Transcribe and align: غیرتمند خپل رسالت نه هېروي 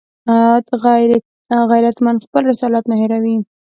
غیرتمند 1.71 2.23
خپل 2.25 2.41
رسالت 2.51 2.83
نه 2.91 2.95
هېروي 3.01 3.37